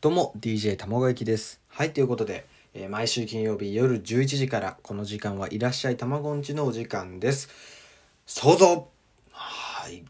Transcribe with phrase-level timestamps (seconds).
[0.00, 1.60] どうも DJ 卵焼きです。
[1.66, 7.48] はい、ということで、えー毎週金曜日夜11時からこの時間はいらっしゃい卵んちのお時間です。
[8.24, 8.86] 想像
[9.32, 10.04] はい。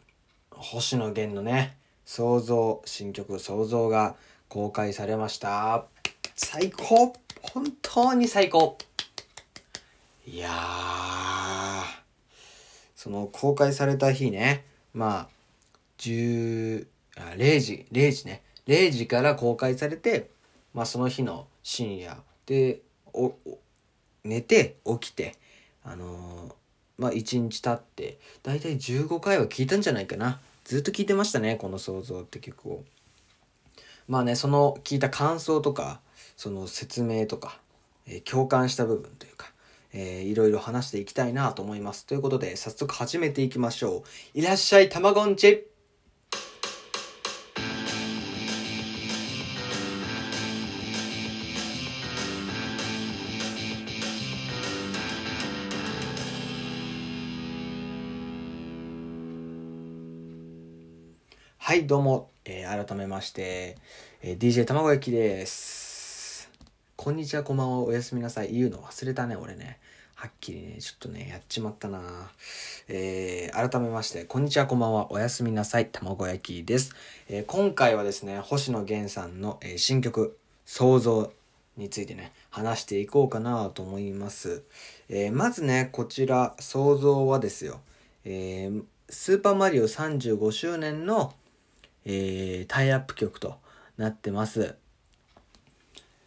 [0.50, 4.16] 星野源のね、想像、新曲想像が
[4.50, 5.86] 公開されました。
[6.36, 8.76] 最高本当に最高
[10.26, 11.82] いやー、
[12.94, 15.28] その公開された日ね、まあ、
[15.96, 16.86] 10
[17.16, 20.30] あ0時0時ね0時から公開されて、
[20.74, 22.16] まあ、その日の深夜
[22.46, 22.80] で
[24.22, 25.34] 寝て起きて
[25.82, 26.52] あのー
[26.98, 32.84] まあ1日経って大体15回は聞いたんじゃないかなずっと聞いてましたねこの「想像」って曲を
[34.08, 36.00] まあねその聞いた感想とか
[36.36, 37.60] その説明とか、
[38.06, 39.52] えー共感した部分というか
[39.92, 42.04] えーいろいろ話していきたいなと思います。
[42.04, 44.38] ということで、早速始めていきましょう。
[44.38, 45.66] いらっしゃい、たまごんち
[61.60, 63.76] はい、どうも、えー改めまして、
[64.22, 66.50] えー DJ たまご焼きです。
[66.96, 68.54] こんにちは、こんばんは、おやすみなさい。
[68.54, 69.78] 言うの忘れたね、俺ね。
[70.14, 72.30] はっきりね、ちょっとね、やっちまったな
[72.88, 76.94] えー改めまして、こんにちは、こんばんは、おやすみなさい、たまご焼きです。
[77.28, 81.30] えー今回はですね、星野源さんの、えー新曲、想像
[81.76, 84.62] についてね、話していこうかなと思います。
[85.10, 87.80] えーまずね、こちら、想像はですよ、
[88.24, 91.34] えースーパーマリオ35周年の、
[92.10, 93.58] えータイアップ曲と
[93.98, 94.76] なってます。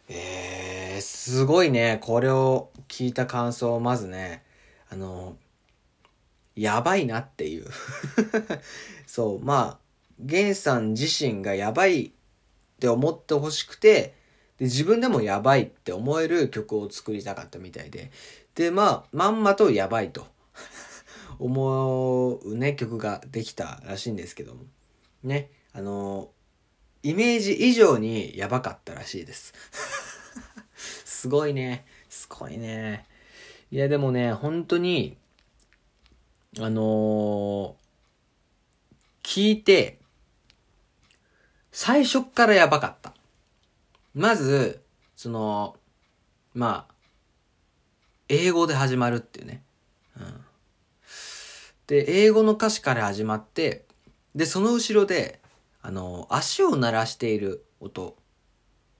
[0.08, 1.98] えー、すごいね。
[2.02, 4.44] これを聞いた感想を、まずね、
[4.90, 5.36] あの、
[6.54, 7.66] やばいなっていう。
[9.08, 9.78] そう、まあ、
[10.20, 12.10] ゲンさん自身がやばいっ
[12.78, 14.14] て思ってほしくて、
[14.58, 18.12] で、自分でもやばいって思える曲を作りたかったみたいで。
[18.54, 20.28] で、まあ、まんまとやばいと
[21.40, 24.62] 思うね、曲ができたらしいんですけども。
[25.24, 26.30] ね、あの、
[27.02, 29.54] イメージ以上にやばかったらしいです。
[31.04, 31.84] すごいね。
[32.08, 33.06] すごいね。
[33.70, 35.16] いや、でもね、本当に、
[36.58, 37.82] あのー
[39.22, 39.98] 聞いて、
[41.70, 43.14] 最初からやばかった。
[44.14, 44.82] まず、
[45.16, 45.76] その、
[46.54, 46.94] まあ、
[48.28, 49.62] 英語で始まるっていうね。
[50.18, 50.44] うん。
[51.86, 53.86] で、英語の歌詞から始まって、
[54.34, 55.40] で、その後ろで、
[55.82, 58.16] あの、足を鳴らしている音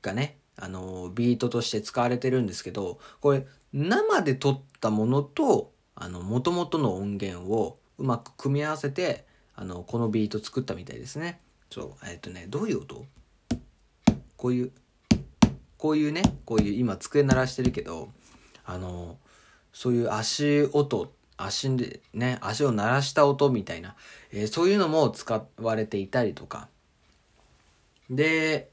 [0.03, 11.41] がね、あの、ビートとして使われてるんですけど、これ、生で撮ったものと、あの、元々の音源をうまく組み合わせて、あの、このビート作ったみたいですね。
[11.71, 13.07] そう、えっとね、どういう音？
[14.37, 14.73] こういう、
[15.79, 18.11] こういうね、こういう、今机鳴らしてるけど、
[18.65, 19.19] あの、
[19.73, 23.97] そういう足音、足でね、足を鳴らした音みたいな、
[24.33, 26.69] えーそういうのも使われていたりとか。
[28.11, 28.71] で、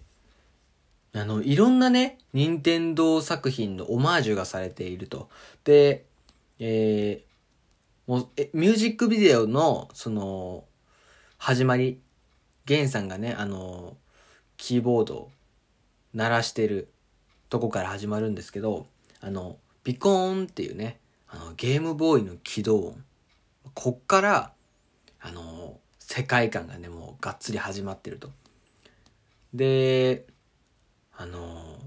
[1.14, 5.30] あの、いろんなね、任天堂作品のオマージュがされていると。
[5.64, 6.06] で、
[6.60, 7.30] えー
[8.10, 10.64] もう、え、ミュージックビデオの、その、
[11.38, 12.02] 始まり、
[12.66, 13.98] ゲンさんがね、あの、
[14.58, 15.32] キーボードを
[16.16, 16.88] 鳴らしてる
[17.50, 18.88] とこから始まるんですけど、
[19.22, 21.00] あの、ピコーンっていうね、
[21.30, 23.04] あの、ゲームボーイの起動音。
[23.74, 24.54] こっから、
[25.22, 28.32] あの、世界観がね、もうがっつり始まってると。
[29.54, 30.26] で、
[31.16, 31.78] あの、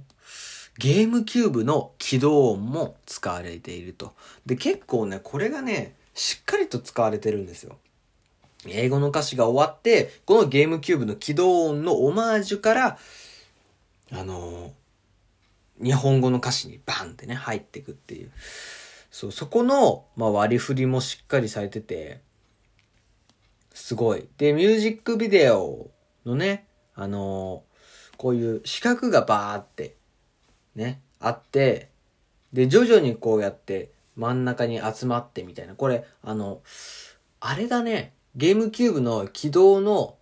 [0.78, 4.14] ゲームキューブの起動音も使われていると。
[4.46, 7.78] で、結構ね、これがね、しっかりと使われてるんですよ。
[8.66, 12.98] 英語の歌詞が終わって、このゲームキューブの起動音のオマージュから、
[14.12, 14.74] あの
[15.82, 18.30] 日本語の歌詞にバンってね、入ってくっていう。
[19.12, 22.22] そう、そこの、まあ、割り振りもしっかりされてて、
[23.74, 24.26] すごい。
[24.38, 25.90] で、ミュージックビデオ
[26.24, 27.62] のね、あの
[28.16, 29.96] こういう四角がバーって、
[30.74, 31.90] ね、あって、
[32.54, 35.74] で、徐々にこうやって真ん中に集まってみたいな。
[35.74, 36.62] これ、あの、
[37.38, 40.16] あれだね、ゲームキューブの起動の、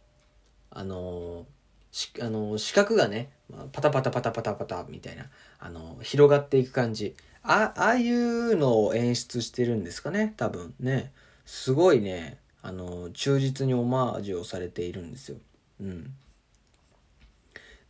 [0.72, 1.46] あの
[1.92, 3.30] しあの四角がね、
[3.72, 5.30] パタパタパタパタパタみたいな、
[5.60, 7.14] あの広がっていく感じ。
[7.42, 11.12] あ、ああいうのを演出してるんですかね、多分ね。
[11.46, 15.38] すごいね、あの忠実にオマージュをされているんですよ。
[15.80, 16.14] うん。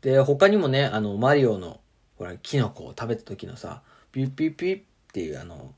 [0.03, 1.81] で、他にもね、あの、マリオの、
[2.17, 3.83] ほら、キノコを食べた時のさ、
[4.13, 4.83] ピュッピュッピュッっ
[5.13, 5.75] ていうあの、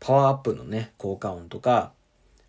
[0.00, 1.92] パワーアップのね、効果音とか、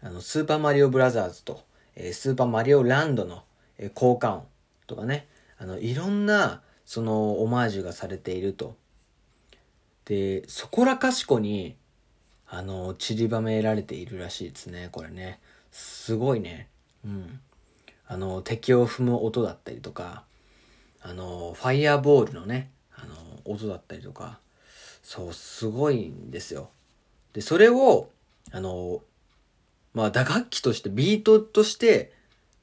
[0.02, 1.64] あの、スーパーマリオブラザーズと、
[1.96, 3.44] えースーパーマリオランドの、
[3.78, 4.44] えー効果音
[4.88, 8.76] とかね、あの、いろんな、そのオマージュがされていると。
[10.10, 11.78] で、そこらかしこに、
[12.48, 15.40] あの、散りばめられているらしいですね、これね。
[15.72, 16.68] すごいね。
[17.06, 17.40] うん。
[18.08, 20.24] あの、敵を踏む音だったりとか、
[21.00, 23.16] あの、ファイヤーボールのね、あの、
[23.46, 24.40] 音だったりとか、
[25.04, 26.72] そう、すごいんですよ。
[27.34, 28.10] で、それを、
[28.52, 29.04] あの、
[29.94, 32.14] まあ、打楽器として、ビートとして、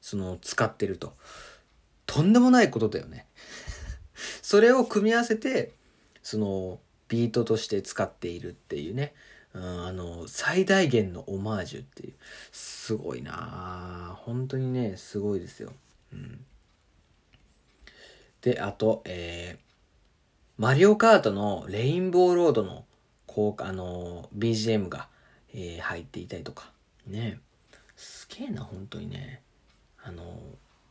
[0.01, 1.13] その、使ってると。
[2.07, 3.25] とんでもないことだよね。
[4.43, 5.71] それを組み合わせて、
[6.21, 9.13] その、ビートとして使っているっていうね。
[9.53, 12.13] うん、あの、最大限のオマージュっていう。
[12.51, 15.71] すごいな本当にね、すごいですよ。
[16.13, 16.45] うん。
[18.41, 22.85] で、あと、えー、マリオカートのレインボーロードの、
[23.25, 25.07] こう、あの、BGM が、
[25.53, 26.71] えー、入っていたりとか。
[27.07, 27.39] ね。
[27.95, 29.41] すげえな、本当にね。
[30.03, 30.39] あの、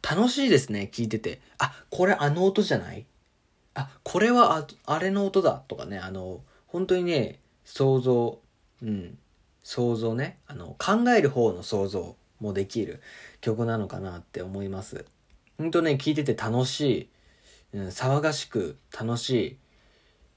[0.02, 1.40] 楽しいですね、聞いてて。
[1.58, 3.06] あ、これあの音じゃない？
[3.76, 8.40] あ、これはあ、あれの音だとかね、あの、本当にね、想像、
[8.82, 9.18] うん、
[9.62, 13.02] 想像ね、あの、考える方の想像もできる
[13.42, 15.04] 曲なのかなって思います。
[15.58, 17.10] ほんとね、聴いてて楽し
[17.74, 19.56] い、うん、騒がしく楽しい、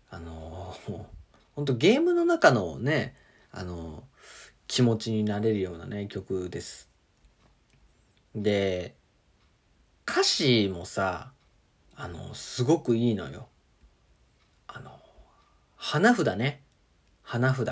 [0.10, 1.06] あのー、
[1.56, 3.16] ほんとゲームの中のね、
[3.52, 4.04] あの、
[4.68, 6.90] 気持ちになれるようなね、曲です。
[8.36, 8.96] で、
[10.06, 11.32] 歌詞もさ、
[12.02, 13.50] あの、すごくいいのよ。
[14.68, 14.98] あの、
[15.76, 16.62] 花札ね。
[17.24, 17.70] 花札。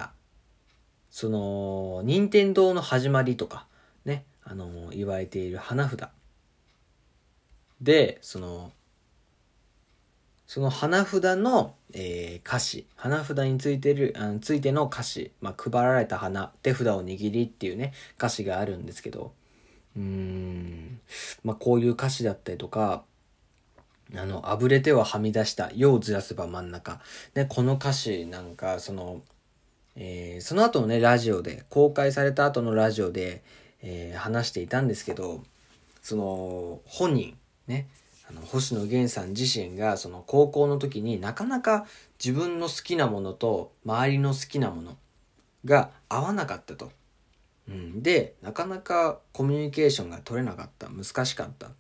[1.10, 3.68] その、任天堂の始まりとか、
[4.04, 6.10] ね、あの、言われている花札。
[7.80, 8.74] で、その、
[10.46, 19.32] その花札の、えー、歌詞、花札についてる、あついての歌詞、まあ、配られた花、手札を握りっていうね、歌詞があるんですけど、
[19.96, 21.00] うーん、
[21.46, 23.06] まあ、こういう歌詞だったりとか、
[24.16, 27.02] あの、あぶれてははみ出した、世をずらせば真ん中。
[27.34, 29.22] で、この歌詞なんか、その、
[29.96, 33.44] えー、その後のね、ラジオで、公開された後のラジオで、
[33.82, 35.44] えー、話していたんですけど、
[36.02, 37.38] その、本人、
[37.68, 37.88] ね、
[38.30, 41.86] あの、星野源さん自身が、その高校の時になかなか
[42.24, 44.98] 自分の好きなものと周りの好きなもの
[45.66, 46.92] が合わなかったと。
[47.70, 50.90] うん、で、なかなかコミュニケーションが取れなかった。
[50.90, 51.72] 難しかった。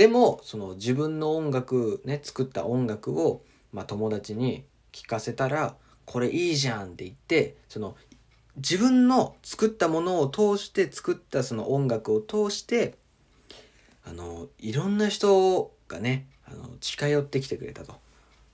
[0.00, 5.76] でもその自分の音楽ね作った音楽を、まあ、友達に聞かせたら
[6.06, 7.94] これいいじゃんって言ってその
[8.56, 12.94] 自分の作ったものを通して作ったその音楽を通して
[14.06, 17.92] あのいろんな人がねあの近寄ってきてくれたと。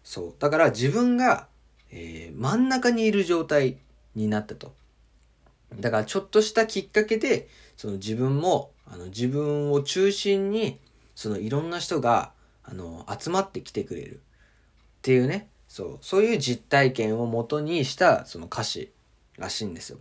[0.02, 0.34] そう。
[0.40, 1.46] だから自分が、
[1.92, 3.76] えー、真ん中にいる状態
[4.16, 4.74] になったと。
[5.78, 10.80] だからちょっとしたきっかけでその自分もあの自分を中心に
[11.16, 12.32] そのいろんな人が、
[12.62, 14.18] あの、集まってきてくれるっ
[15.02, 18.92] ていうね、そう、そういう実体験をもとにしたその歌詞
[19.36, 19.98] らしいんですよ。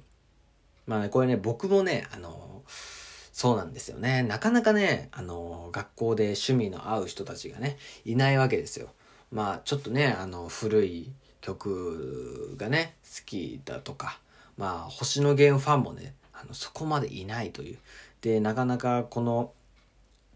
[0.86, 4.24] まあね、これね、僕もね、あの、そうなんですよね。
[4.24, 8.90] なかなかね、あの、学校で趣味の合う人たちがね、いないわけですよ。
[9.32, 14.20] まあ、ちょっとね、あの、古い曲がね、好きだとか、
[14.58, 17.78] まあ、星野源ファンもね、あの、そこまでいないという。
[18.22, 19.52] で、なかなかこの、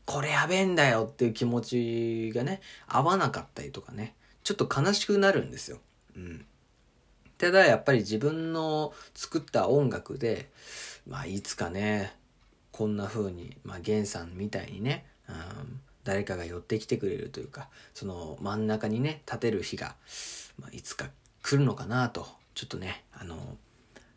[0.10, 5.78] これやべえんだよっていう気持ちがね、合わなかったりとかね、ちょっと悲しくなるんですよ。
[6.16, 6.45] うん。
[7.38, 10.50] ただやっぱり自分の作った音楽で、
[11.07, 12.12] まあいつかね、
[12.72, 19.94] こんな風に、まあゲンさんみたいにね、うん、誰かが寄ってきてくれるというか、その真ん中にね、立てる日が、
[20.57, 21.06] まあ、いつか
[21.44, 23.38] 来るのかなと、ちょっとね、あの、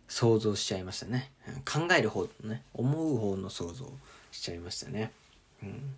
[0.08, 1.30] 想像しちゃいましたね。
[1.70, 3.92] 考える方のね、思う方の想像
[4.30, 5.12] しちゃいましたね。
[5.62, 5.94] うん。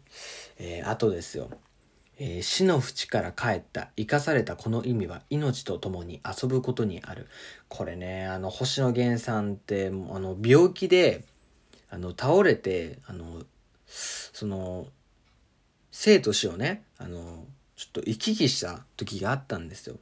[0.59, 1.50] えー、あとですよ。
[2.16, 7.26] えー、死の淵から帰った、生かされたこの意味は命と共に遊ぶことにある。
[7.68, 11.25] これね、あの、星野源さんって、あの、病気で、
[11.90, 13.42] あの、倒れて、あの、
[13.87, 14.87] その、
[15.90, 19.97] 生と死をね、あの、ちょっと行き来した時があったんですよ。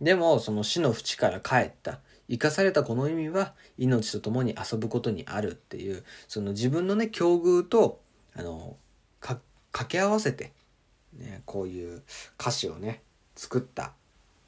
[0.00, 2.00] でも、その死の淵から帰った。
[2.28, 8.00] 生かされたこの意味は命と共に遊ぶことにあるっていう、その自分のね、境遇と、
[8.34, 8.76] あの、
[9.76, 10.52] 掛け合わせて、
[11.18, 12.02] ね、こういう
[12.40, 13.02] 歌詞をね
[13.34, 13.92] 作った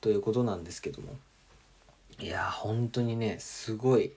[0.01, 1.15] ということなんですけども。
[2.19, 4.13] いや本当にねすごい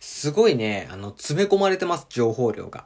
[0.00, 2.84] すごいねあの詰め込まれてます情報量が。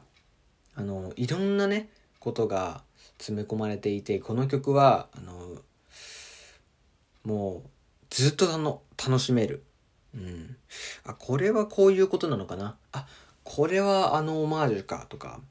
[0.75, 2.83] あのいろんなねことが
[3.17, 5.57] 詰め込まれていてこの曲はあの
[7.23, 7.69] もう
[8.11, 9.63] ずっとあの楽しめる。
[10.13, 10.55] うん。
[11.03, 12.77] あこれはこういうことなのかな？
[12.91, 13.07] あ
[13.43, 15.41] これはあのオマージュかとか。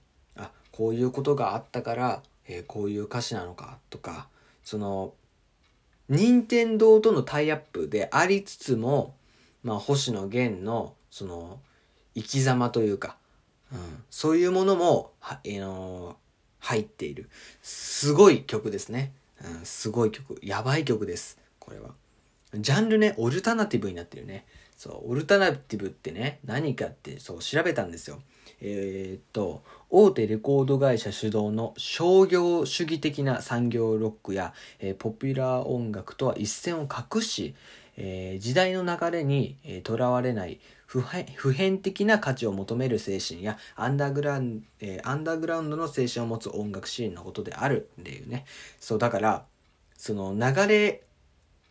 [0.73, 4.27] こういうことがあったから、えー、こういう歌詞なのかとか
[4.65, 5.15] その、
[6.09, 9.15] 任天堂とのタイアップでありつつも、
[9.63, 11.61] まあ、星野源の、その、
[12.15, 13.17] 生き様というか、
[13.73, 13.79] うん、
[14.11, 16.17] そういうものも、は、えー、の、
[16.59, 17.29] 入っている。
[17.63, 19.13] すごい曲ですね。
[19.43, 20.39] うん、すごい曲。
[20.43, 21.39] やばい曲です。
[21.59, 21.91] これは。
[22.55, 24.45] ジャンルね、オルタナティブになってるね。
[24.77, 28.21] そう、オルタナティブってね、何かって、そう、調べたんですよ。
[28.65, 37.57] えー、っと、大手レコード会社主導の商業主義的な産業ロックや、えー、ポピュラー音楽とは一線を画し、
[37.97, 48.45] えー、時代の流れにとら、われない普遍的な価値を求める精神やアンダーグラウン、え、アンダーグラウンドの精神を持つ音楽シーンのことであるっていうね。
[48.79, 49.47] そう、だから、
[49.97, 51.03] その流れ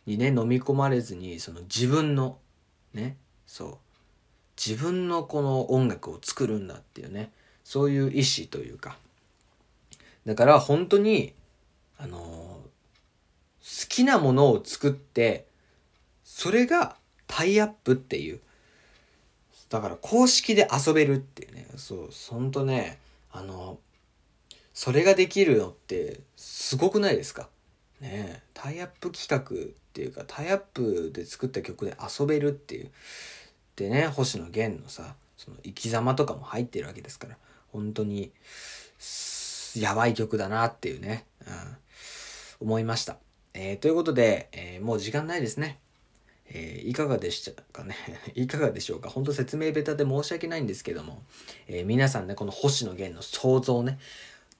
[0.06, 2.38] にね、飲み込まれずに、その自分の、
[2.94, 3.78] ね、そう、
[4.64, 7.32] 自分のこの音楽を作るんだっていうね、
[7.64, 8.96] そういう意志というか。
[10.24, 11.34] だから本当に、
[11.98, 15.46] あのー、好きなものを作って、
[16.22, 18.40] それがタイアップっていう。
[19.68, 21.66] だから公式で遊べるっていうね。
[21.76, 22.98] そう、ほんとね、
[23.32, 23.80] あの、
[24.74, 27.48] それができるのってすごくないですか？
[28.00, 32.90] ねタイアップ企画っていうか、タイアップで作った曲で遊べるっていう。
[33.76, 37.36] でね、星野源のさ、その生き様とかも入ってるわけですから。
[37.72, 38.32] 本当に、
[39.76, 41.24] やばい曲だなっていうね、
[42.60, 43.16] うん、思いました。
[43.54, 45.78] えー、ということで、えー、もう時間ないですね。
[46.48, 47.96] えー、いかがでしたかね？
[48.34, 49.08] いかがでしょうか？
[49.08, 51.22] 本当説明ベタで申し訳ないんですけども、
[51.66, 53.98] え、皆さんね、この星野源の想像ね、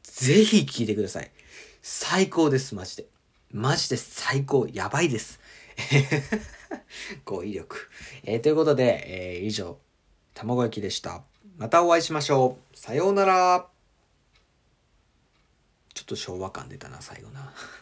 [0.03, 1.31] ぜひ聞いてください。
[1.83, 3.07] 最高です、マジで。
[3.51, 4.67] マジで最高。
[4.73, 5.39] やばいです。
[7.25, 7.89] 語彙力。
[8.25, 9.79] えー、ということで、えー、以上、
[10.35, 11.23] 卵焼きでした。
[11.57, 12.77] またお会いしましょう。
[12.77, 13.69] さようなら。
[15.95, 17.53] ちょっと昭和感出たな、最後な。